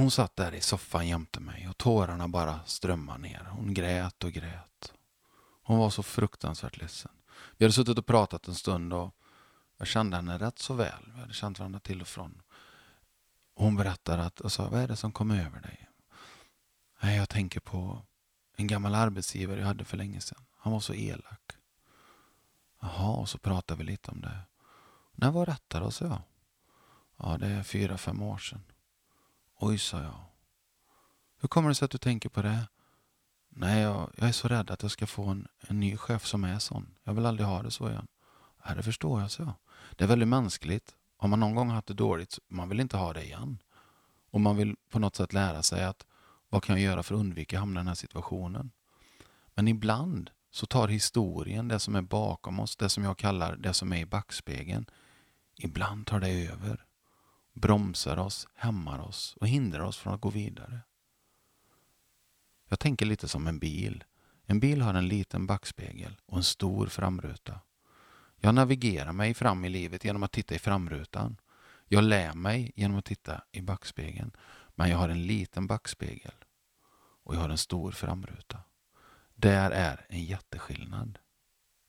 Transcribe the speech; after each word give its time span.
Hon 0.00 0.10
satt 0.10 0.36
där 0.36 0.54
i 0.54 0.60
soffan 0.60 1.08
jämte 1.08 1.40
mig 1.40 1.68
och 1.68 1.78
tårarna 1.78 2.28
bara 2.28 2.60
strömmade 2.66 3.18
ner. 3.18 3.48
Hon 3.50 3.74
grät 3.74 4.24
och 4.24 4.32
grät. 4.32 4.92
Hon 5.62 5.78
var 5.78 5.90
så 5.90 6.02
fruktansvärt 6.02 6.76
ledsen. 6.76 7.12
Vi 7.56 7.64
hade 7.64 7.72
suttit 7.72 7.98
och 7.98 8.06
pratat 8.06 8.48
en 8.48 8.54
stund 8.54 8.92
och 8.92 9.14
jag 9.78 9.86
kände 9.86 10.16
henne 10.16 10.38
rätt 10.38 10.58
så 10.58 10.74
väl. 10.74 11.12
Vi 11.14 11.20
hade 11.20 11.32
känt 11.32 11.58
varandra 11.58 11.80
till 11.80 12.00
och 12.00 12.08
från. 12.08 12.42
Hon 13.54 13.76
berättade 13.76 14.22
att, 14.22 14.40
och 14.40 14.52
sa, 14.52 14.68
vad 14.68 14.80
är 14.80 14.88
det 14.88 14.96
som 14.96 15.12
kom 15.12 15.30
över 15.30 15.60
dig? 15.60 15.88
Nej, 17.02 17.16
jag 17.16 17.28
tänker 17.28 17.60
på 17.60 18.02
en 18.56 18.66
gammal 18.66 18.94
arbetsgivare 18.94 19.60
jag 19.60 19.66
hade 19.66 19.84
för 19.84 19.96
länge 19.96 20.20
sedan. 20.20 20.46
Han 20.56 20.72
var 20.72 20.80
så 20.80 20.94
elak. 20.94 21.52
Jaha, 22.80 23.16
och 23.16 23.28
så 23.28 23.38
pratade 23.38 23.78
vi 23.78 23.84
lite 23.84 24.10
om 24.10 24.20
det. 24.20 24.38
När 25.12 25.30
var 25.30 25.46
detta 25.46 25.80
då, 25.80 25.90
sa 25.90 26.04
jag. 26.04 26.22
Ja, 27.16 27.38
det 27.38 27.46
är 27.46 27.62
fyra, 27.62 27.98
fem 27.98 28.22
år 28.22 28.38
sedan. 28.38 28.62
Oj, 29.62 29.78
sa 29.78 30.02
jag. 30.02 30.14
Hur 31.40 31.48
kommer 31.48 31.68
det 31.68 31.74
sig 31.74 31.84
att 31.84 31.90
du 31.90 31.98
tänker 31.98 32.28
på 32.28 32.42
det? 32.42 32.68
Nej, 33.48 33.82
jag, 33.82 34.10
jag 34.16 34.28
är 34.28 34.32
så 34.32 34.48
rädd 34.48 34.70
att 34.70 34.82
jag 34.82 34.90
ska 34.90 35.06
få 35.06 35.24
en, 35.24 35.48
en 35.60 35.80
ny 35.80 35.96
chef 35.96 36.26
som 36.26 36.44
är 36.44 36.58
sån. 36.58 36.94
Jag 37.04 37.14
vill 37.14 37.26
aldrig 37.26 37.46
ha 37.46 37.62
det 37.62 37.70
så 37.70 37.88
igen. 37.88 38.06
Ja, 38.64 38.74
det 38.74 38.82
förstår 38.82 39.20
jag, 39.20 39.30
så 39.30 39.42
jag. 39.42 39.52
Det 39.96 40.04
är 40.04 40.08
väldigt 40.08 40.28
mänskligt. 40.28 40.96
Om 41.16 41.30
man 41.30 41.40
någon 41.40 41.54
gång 41.54 41.70
haft 41.70 41.86
det 41.86 41.94
dåligt, 41.94 42.38
man 42.48 42.68
vill 42.68 42.80
inte 42.80 42.96
ha 42.96 43.12
det 43.12 43.24
igen. 43.24 43.58
Och 44.30 44.40
man 44.40 44.56
vill 44.56 44.76
på 44.90 44.98
något 44.98 45.16
sätt 45.16 45.32
lära 45.32 45.62
sig 45.62 45.84
att 45.84 46.06
vad 46.48 46.62
kan 46.62 46.76
jag 46.76 46.84
göra 46.84 47.02
för 47.02 47.14
att 47.14 47.20
undvika 47.20 47.56
att 47.56 47.60
hamna 47.60 47.80
i 47.80 47.82
den 47.82 47.88
här 47.88 47.94
situationen? 47.94 48.70
Men 49.54 49.68
ibland 49.68 50.30
så 50.50 50.66
tar 50.66 50.88
historien, 50.88 51.68
det 51.68 51.78
som 51.78 51.96
är 51.96 52.02
bakom 52.02 52.60
oss, 52.60 52.76
det 52.76 52.88
som 52.88 53.04
jag 53.04 53.18
kallar 53.18 53.56
det 53.56 53.74
som 53.74 53.92
är 53.92 54.00
i 54.00 54.06
backspegeln, 54.06 54.86
ibland 55.56 56.06
tar 56.06 56.20
det 56.20 56.46
över. 56.46 56.84
Bromsar 57.52 58.16
oss, 58.16 58.48
hämmar 58.54 58.98
oss 58.98 59.36
och 59.40 59.48
hindrar 59.48 59.80
oss 59.80 59.96
från 59.96 60.14
att 60.14 60.20
gå 60.20 60.30
vidare. 60.30 60.80
Jag 62.68 62.78
tänker 62.80 63.06
lite 63.06 63.28
som 63.28 63.46
en 63.46 63.58
bil. 63.58 64.04
En 64.44 64.60
bil 64.60 64.82
har 64.82 64.94
en 64.94 65.08
liten 65.08 65.46
backspegel 65.46 66.16
och 66.26 66.36
en 66.36 66.44
stor 66.44 66.86
framruta. 66.86 67.60
Jag 68.36 68.54
navigerar 68.54 69.12
mig 69.12 69.34
fram 69.34 69.64
i 69.64 69.68
livet 69.68 70.04
genom 70.04 70.22
att 70.22 70.32
titta 70.32 70.54
i 70.54 70.58
framrutan. 70.58 71.36
Jag 71.88 72.04
lär 72.04 72.34
mig 72.34 72.72
genom 72.76 72.98
att 72.98 73.04
titta 73.04 73.42
i 73.52 73.62
backspegeln. 73.62 74.36
Men 74.74 74.90
jag 74.90 74.98
har 74.98 75.08
en 75.08 75.26
liten 75.26 75.66
backspegel 75.66 76.34
och 77.22 77.34
jag 77.34 77.40
har 77.40 77.48
en 77.48 77.58
stor 77.58 77.92
framruta. 77.92 78.58
Där 79.34 79.70
är 79.70 80.06
en 80.08 80.24
jätteskillnad 80.24 81.18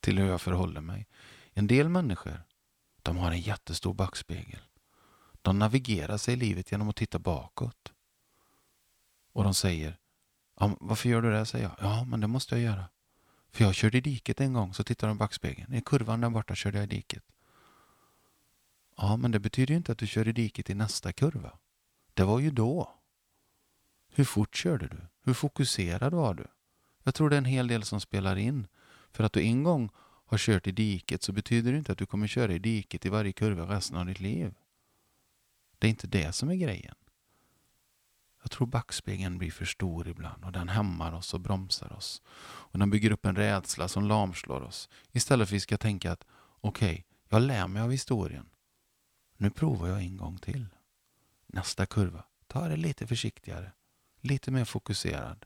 till 0.00 0.18
hur 0.18 0.26
jag 0.26 0.40
förhåller 0.40 0.80
mig. 0.80 1.06
En 1.52 1.66
del 1.66 1.88
människor 1.88 2.42
de 3.02 3.16
har 3.16 3.30
en 3.30 3.40
jättestor 3.40 3.94
backspegel. 3.94 4.60
De 5.42 5.58
navigerar 5.58 6.16
sig 6.16 6.34
i 6.34 6.36
livet 6.36 6.72
genom 6.72 6.88
att 6.88 6.96
titta 6.96 7.18
bakåt. 7.18 7.92
Och 9.32 9.44
de 9.44 9.54
säger, 9.54 9.98
ja, 10.60 10.76
varför 10.80 11.08
gör 11.08 11.22
du 11.22 11.30
det? 11.30 11.46
säger 11.46 11.64
jag. 11.64 11.76
Ja, 11.90 12.04
men 12.04 12.20
det 12.20 12.26
måste 12.26 12.54
jag 12.54 12.64
göra. 12.64 12.84
För 13.50 13.64
jag 13.64 13.74
körde 13.74 13.98
i 13.98 14.00
diket 14.00 14.40
en 14.40 14.52
gång, 14.52 14.74
så 14.74 14.84
tittar 14.84 15.08
de 15.08 15.16
i 15.16 15.18
backspegeln. 15.18 15.74
I 15.74 15.80
kurvan 15.80 16.20
där 16.20 16.30
borta 16.30 16.54
körde 16.54 16.78
jag 16.78 16.84
i 16.84 16.96
diket. 16.96 17.24
Ja, 18.96 19.16
men 19.16 19.30
det 19.30 19.38
betyder 19.38 19.72
ju 19.74 19.76
inte 19.76 19.92
att 19.92 19.98
du 19.98 20.06
kör 20.06 20.28
i 20.28 20.32
diket 20.32 20.70
i 20.70 20.74
nästa 20.74 21.12
kurva. 21.12 21.58
Det 22.14 22.24
var 22.24 22.38
ju 22.38 22.50
då. 22.50 22.94
Hur 24.14 24.24
fort 24.24 24.56
körde 24.56 24.88
du? 24.88 25.06
Hur 25.22 25.34
fokuserad 25.34 26.14
var 26.14 26.34
du? 26.34 26.46
Jag 27.02 27.14
tror 27.14 27.30
det 27.30 27.36
är 27.36 27.38
en 27.38 27.44
hel 27.44 27.68
del 27.68 27.82
som 27.82 28.00
spelar 28.00 28.36
in. 28.36 28.66
För 29.12 29.24
att 29.24 29.32
du 29.32 29.42
en 29.42 29.62
gång 29.62 29.90
har 30.26 30.38
kört 30.38 30.66
i 30.66 30.72
diket 30.72 31.22
så 31.22 31.32
betyder 31.32 31.72
det 31.72 31.78
inte 31.78 31.92
att 31.92 31.98
du 31.98 32.06
kommer 32.06 32.26
köra 32.26 32.52
i 32.52 32.58
diket 32.58 33.06
i 33.06 33.08
varje 33.08 33.32
kurva 33.32 33.76
resten 33.76 33.96
av 33.96 34.06
ditt 34.06 34.20
liv. 34.20 34.54
Det 35.78 35.86
är 35.86 35.90
inte 35.90 36.06
det 36.06 36.32
som 36.32 36.48
är 36.48 36.54
grejen. 36.54 36.94
Jag 38.42 38.50
tror 38.50 38.66
backspegeln 38.66 39.38
blir 39.38 39.50
för 39.50 39.64
stor 39.64 40.08
ibland 40.08 40.44
och 40.44 40.52
den 40.52 40.68
hämmar 40.68 41.12
oss 41.12 41.34
och 41.34 41.40
bromsar 41.40 41.92
oss. 41.92 42.22
Och 42.40 42.78
den 42.78 42.90
bygger 42.90 43.10
upp 43.10 43.26
en 43.26 43.36
rädsla 43.36 43.88
som 43.88 44.04
lamslår 44.04 44.60
oss. 44.60 44.88
Istället 45.12 45.48
för 45.48 45.54
att 45.54 45.56
vi 45.56 45.60
ska 45.60 45.78
tänka 45.78 46.12
att 46.12 46.24
okej, 46.60 46.90
okay, 46.90 47.04
jag 47.28 47.42
lär 47.42 47.68
mig 47.68 47.82
av 47.82 47.90
historien. 47.90 48.50
Nu 49.36 49.50
provar 49.50 49.88
jag 49.88 50.00
en 50.00 50.16
gång 50.16 50.38
till. 50.38 50.66
Nästa 51.46 51.86
kurva, 51.86 52.24
ta 52.46 52.68
det 52.68 52.76
lite 52.76 53.06
försiktigare. 53.06 53.72
Lite 54.20 54.50
mer 54.50 54.64
fokuserad. 54.64 55.44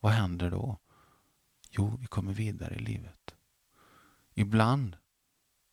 Vad 0.00 0.12
händer 0.12 0.50
då? 0.50 0.78
Jo, 1.70 1.96
vi 2.00 2.06
kommer 2.06 2.32
vidare 2.32 2.74
i 2.74 2.78
livet. 2.78 3.34
Ibland 4.34 4.96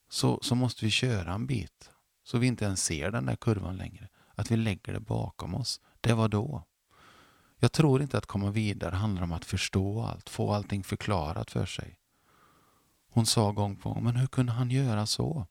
så, 0.09 0.39
så 0.41 0.55
måste 0.55 0.85
vi 0.85 0.91
köra 0.91 1.33
en 1.33 1.45
bit 1.45 1.91
så 2.25 2.37
vi 2.37 2.47
inte 2.47 2.65
ens 2.65 2.83
ser 2.83 3.11
den 3.11 3.25
där 3.25 3.35
kurvan 3.35 3.77
längre. 3.77 4.09
Att 4.35 4.51
vi 4.51 4.57
lägger 4.57 4.93
det 4.93 4.99
bakom 4.99 5.55
oss. 5.55 5.81
Det 6.01 6.13
var 6.13 6.27
då. 6.27 6.63
Jag 7.57 7.71
tror 7.71 8.01
inte 8.01 8.17
att 8.17 8.25
komma 8.25 8.51
vidare 8.51 8.95
handlar 8.95 9.23
om 9.23 9.31
att 9.31 9.45
förstå 9.45 10.01
allt, 10.01 10.29
få 10.29 10.53
allting 10.53 10.83
förklarat 10.83 11.51
för 11.51 11.65
sig. 11.65 11.99
Hon 13.09 13.25
sa 13.25 13.51
gång 13.51 13.75
på 13.75 13.93
gång, 13.93 14.03
men 14.03 14.15
hur 14.15 14.27
kunde 14.27 14.51
han 14.51 14.71
göra 14.71 15.05
så? 15.05 15.47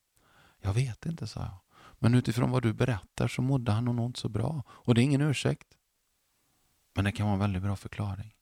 Jag 0.61 0.75
vet 0.75 1.07
inte, 1.07 1.27
sa 1.27 1.41
jag. 1.41 1.59
Men 1.99 2.15
utifrån 2.15 2.51
vad 2.51 2.63
du 2.63 2.73
berättar 2.73 3.29
så 3.29 3.43
mådde 3.43 3.73
han 3.73 3.85
nog 3.85 4.09
inte 4.09 4.21
så 4.21 4.29
bra. 4.29 4.63
Och 4.69 4.95
det 4.95 5.01
är 5.01 5.03
ingen 5.03 5.21
ursäkt. 5.21 5.69
Men 6.95 7.05
det 7.05 7.13
kan 7.13 7.27
vara 7.27 7.35
en 7.35 7.41
väldigt 7.41 7.63
bra 7.63 7.77
förklaring. 7.77 8.35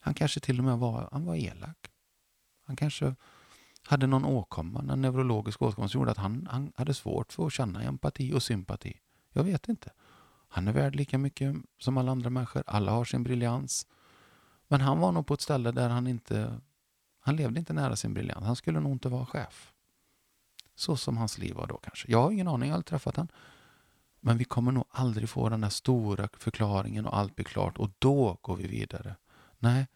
Han 0.00 0.14
kanske 0.14 0.40
till 0.40 0.58
och 0.58 0.64
med 0.64 0.78
var, 0.78 1.08
han 1.12 1.24
var 1.24 1.34
elak. 1.34 1.90
Han 2.66 2.76
kanske 2.76 3.14
hade 3.86 4.06
någon 4.06 4.24
åkomma, 4.24 4.92
en 4.92 5.00
neurologisk 5.00 5.62
åkomma 5.62 5.88
som 5.88 6.00
gjorde 6.00 6.10
att 6.10 6.18
han, 6.18 6.48
han 6.50 6.72
hade 6.76 6.94
svårt 6.94 7.32
för 7.32 7.46
att 7.46 7.52
känna 7.52 7.82
empati 7.82 8.32
och 8.32 8.42
sympati. 8.42 9.00
Jag 9.32 9.44
vet 9.44 9.68
inte. 9.68 9.90
Han 10.48 10.68
är 10.68 10.72
värd 10.72 10.94
lika 10.94 11.18
mycket 11.18 11.56
som 11.78 11.98
alla 11.98 12.12
andra 12.12 12.30
människor. 12.30 12.62
Alla 12.66 12.92
har 12.92 13.04
sin 13.04 13.22
briljans. 13.22 13.86
Men 14.68 14.80
han 14.80 14.98
var 14.98 15.12
nog 15.12 15.26
på 15.26 15.34
ett 15.34 15.40
ställe 15.40 15.72
där 15.72 15.88
han 15.88 16.06
inte... 16.06 16.60
Han 17.20 17.36
levde 17.36 17.58
inte 17.58 17.72
nära 17.72 17.96
sin 17.96 18.14
briljans. 18.14 18.44
Han 18.44 18.56
skulle 18.56 18.80
nog 18.80 18.92
inte 18.92 19.08
vara 19.08 19.26
chef. 19.26 19.72
Så 20.74 20.96
som 20.96 21.16
hans 21.16 21.38
liv 21.38 21.54
var 21.54 21.66
då 21.66 21.76
kanske. 21.76 22.10
Jag 22.10 22.22
har 22.22 22.30
ingen 22.30 22.48
aning, 22.48 22.68
jag 22.68 22.74
har 22.74 22.76
aldrig 22.76 22.86
träffat 22.86 23.16
honom. 23.16 23.28
Men 24.20 24.38
vi 24.38 24.44
kommer 24.44 24.72
nog 24.72 24.84
aldrig 24.90 25.28
få 25.28 25.48
den 25.48 25.60
där 25.60 25.68
stora 25.68 26.28
förklaringen 26.38 27.06
och 27.06 27.16
allt 27.16 27.34
blir 27.34 27.44
klart 27.44 27.78
och 27.78 27.90
då 27.98 28.38
går 28.42 28.56
vi 28.56 28.66
vidare. 28.66 29.16
Nej, 29.58 29.86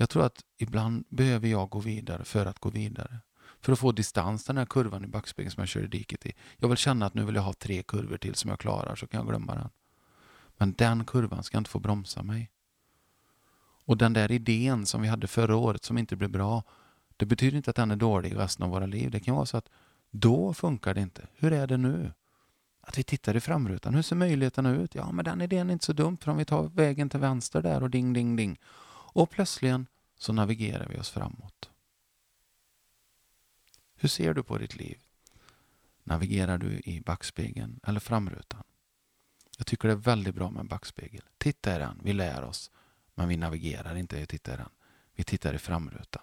jag 0.00 0.10
tror 0.10 0.24
att 0.24 0.44
ibland 0.56 1.04
behöver 1.08 1.48
jag 1.48 1.70
gå 1.70 1.78
vidare 1.78 2.24
för 2.24 2.46
att 2.46 2.58
gå 2.58 2.70
vidare. 2.70 3.18
För 3.60 3.72
att 3.72 3.78
få 3.78 3.92
distans, 3.92 4.44
den 4.44 4.56
här 4.56 4.66
kurvan 4.66 5.04
i 5.04 5.06
backspegeln 5.06 5.50
som 5.50 5.60
jag 5.60 5.68
kör 5.68 5.84
i 5.84 5.86
diket 5.86 6.26
i. 6.26 6.32
Jag 6.56 6.68
vill 6.68 6.76
känna 6.76 7.06
att 7.06 7.14
nu 7.14 7.24
vill 7.24 7.34
jag 7.34 7.42
ha 7.42 7.52
tre 7.52 7.82
kurvor 7.82 8.16
till 8.16 8.34
som 8.34 8.50
jag 8.50 8.58
klarar 8.58 8.96
så 8.96 9.06
kan 9.06 9.18
jag 9.18 9.28
glömma 9.28 9.54
den. 9.54 9.68
Men 10.56 10.72
den 10.72 11.04
kurvan 11.04 11.42
ska 11.42 11.58
inte 11.58 11.70
få 11.70 11.78
bromsa 11.78 12.22
mig. 12.22 12.50
Och 13.84 13.96
den 13.96 14.12
där 14.12 14.32
idén 14.32 14.86
som 14.86 15.02
vi 15.02 15.08
hade 15.08 15.26
förra 15.26 15.56
året 15.56 15.84
som 15.84 15.98
inte 15.98 16.16
blev 16.16 16.30
bra, 16.30 16.62
det 17.16 17.26
betyder 17.26 17.56
inte 17.56 17.70
att 17.70 17.76
den 17.76 17.90
är 17.90 17.96
dålig 17.96 18.36
resten 18.36 18.64
av 18.64 18.70
våra 18.70 18.86
liv. 18.86 19.10
Det 19.10 19.20
kan 19.20 19.34
vara 19.34 19.46
så 19.46 19.56
att 19.56 19.68
då 20.10 20.54
funkar 20.54 20.94
det 20.94 21.00
inte. 21.00 21.26
Hur 21.34 21.52
är 21.52 21.66
det 21.66 21.76
nu? 21.76 22.12
Att 22.80 22.98
vi 22.98 23.02
tittar 23.02 23.36
i 23.36 23.40
framrutan. 23.40 23.94
Hur 23.94 24.02
ser 24.02 24.16
möjligheterna 24.16 24.70
ut? 24.70 24.94
Ja, 24.94 25.12
men 25.12 25.24
den 25.24 25.40
idén 25.40 25.68
är 25.68 25.72
inte 25.72 25.84
så 25.84 25.92
dum 25.92 26.16
för 26.16 26.30
om 26.30 26.36
vi 26.36 26.44
tar 26.44 26.62
vägen 26.62 27.10
till 27.10 27.20
vänster 27.20 27.62
där 27.62 27.82
och 27.82 27.90
ding, 27.90 28.12
ding, 28.12 28.36
ding. 28.36 28.58
Och 29.12 29.30
plötsligen 29.30 29.86
så 30.16 30.32
navigerar 30.32 30.88
vi 30.88 30.98
oss 30.98 31.10
framåt. 31.10 31.70
Hur 33.96 34.08
ser 34.08 34.34
du 34.34 34.42
på 34.42 34.58
ditt 34.58 34.76
liv? 34.76 34.98
Navigerar 36.04 36.58
du 36.58 36.80
i 36.84 37.00
backspegeln 37.00 37.80
eller 37.82 38.00
framrutan? 38.00 38.62
Jag 39.58 39.66
tycker 39.66 39.88
det 39.88 39.94
är 39.94 39.96
väldigt 39.96 40.34
bra 40.34 40.50
med 40.50 40.60
en 40.60 40.66
backspegel. 40.66 41.22
Titta 41.38 41.76
i 41.76 41.78
den, 41.78 42.00
vi 42.04 42.12
lär 42.12 42.44
oss. 42.44 42.70
Men 43.14 43.28
vi 43.28 43.36
navigerar 43.36 43.96
inte 43.96 44.18
i 44.18 44.22
att 44.22 44.28
titta 44.28 44.54
i 44.54 44.56
den. 44.56 44.70
Vi 45.14 45.24
tittar 45.24 45.54
i 45.54 45.58
framrutan. 45.58 46.22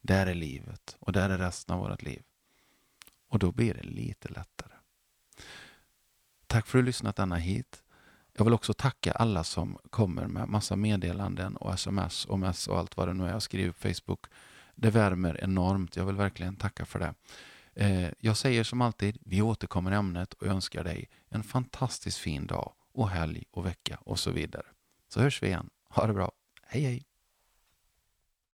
Där 0.00 0.26
är 0.26 0.34
livet 0.34 0.96
och 1.00 1.12
där 1.12 1.30
är 1.30 1.38
resten 1.38 1.74
av 1.74 1.80
vårt 1.80 2.02
liv. 2.02 2.22
Och 3.28 3.38
då 3.38 3.52
blir 3.52 3.74
det 3.74 3.82
lite 3.82 4.28
lättare. 4.28 4.72
Tack 6.46 6.66
för 6.66 6.78
att 6.78 6.82
du 6.82 6.86
lyssnat 6.86 7.16
denna 7.16 7.36
hit. 7.36 7.82
Jag 8.36 8.44
vill 8.44 8.54
också 8.54 8.74
tacka 8.74 9.12
alla 9.12 9.44
som 9.44 9.78
kommer 9.90 10.26
med 10.26 10.48
massa 10.48 10.76
meddelanden 10.76 11.56
och 11.56 11.74
sms 11.74 12.24
och 12.24 12.38
mess 12.38 12.66
och 12.66 12.78
allt 12.78 12.96
vad 12.96 13.08
det 13.08 13.14
nu 13.14 13.24
är 13.24 13.30
jag 13.30 13.42
skriver 13.42 13.72
på 13.72 13.88
Facebook. 13.88 14.26
Det 14.74 14.90
värmer 14.90 15.44
enormt. 15.44 15.96
Jag 15.96 16.06
vill 16.06 16.16
verkligen 16.16 16.56
tacka 16.56 16.86
för 16.86 16.98
det. 16.98 17.14
Eh, 17.74 18.10
jag 18.18 18.36
säger 18.36 18.64
som 18.64 18.80
alltid, 18.80 19.18
vi 19.20 19.42
återkommer 19.42 19.92
i 19.92 19.94
ämnet 19.94 20.32
och 20.32 20.46
önskar 20.46 20.84
dig 20.84 21.08
en 21.28 21.42
fantastiskt 21.42 22.18
fin 22.18 22.46
dag 22.46 22.72
och 22.92 23.08
helg 23.08 23.44
och 23.50 23.66
vecka 23.66 23.98
och 24.00 24.18
så 24.18 24.30
vidare. 24.30 24.66
Så 25.08 25.20
hörs 25.20 25.42
vi 25.42 25.46
igen. 25.46 25.70
Ha 25.88 26.06
det 26.06 26.12
bra. 26.12 26.32
Hej 26.62 26.82
hej! 26.82 27.13